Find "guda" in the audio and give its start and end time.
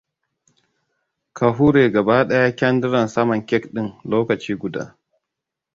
4.61-4.83